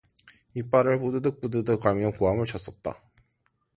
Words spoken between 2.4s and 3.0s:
쳤었다.